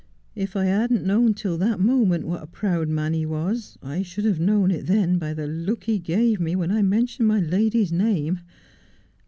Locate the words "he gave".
5.83-6.39